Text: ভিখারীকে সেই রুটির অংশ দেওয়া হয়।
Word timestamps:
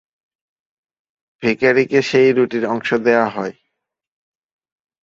ভিখারীকে 1.43 1.99
সেই 2.01 2.29
রুটির 2.31 2.65
অংশ 2.65 2.89
দেওয়া 3.05 3.27
হয়। 3.29 3.53